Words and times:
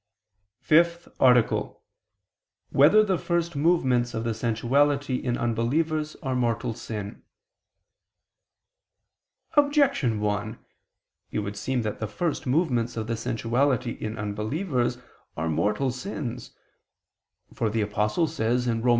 ________________________FIFTH 0.65 1.09
ARTICLE 1.19 1.59
[I 1.59 1.61
II, 1.61 1.69
Q. 1.69 1.75
89, 1.75 1.75
Art. 1.75 2.71
5] 2.71 2.75
Whether 2.79 3.03
the 3.03 3.17
First 3.19 3.55
Movements 3.55 4.13
of 4.15 4.23
the 4.23 4.33
Sensuality 4.33 5.15
in 5.17 5.37
Unbelievers 5.37 6.15
Are 6.23 6.35
Mortal 6.35 6.73
Sin? 6.73 7.21
Objection 9.55 10.19
1: 10.19 10.57
It 11.29 11.39
would 11.41 11.55
seem 11.55 11.83
that 11.83 11.99
the 11.99 12.07
first 12.07 12.47
movements 12.47 12.97
of 12.97 13.05
the 13.05 13.15
sensuality 13.15 13.91
in 13.91 14.17
unbelievers 14.17 14.97
are 15.37 15.47
mortal 15.49 15.91
sins. 15.91 16.57
For 17.53 17.69
the 17.69 17.81
Apostle 17.81 18.25
says 18.25 18.67
(Rom. 18.67 18.81